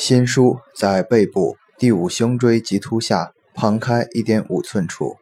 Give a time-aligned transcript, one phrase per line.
[0.00, 5.16] 心腧在背部第五胸椎棘突下旁开一点五寸处。